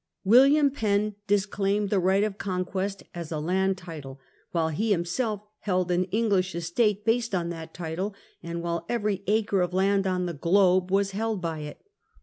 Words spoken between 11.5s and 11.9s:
it.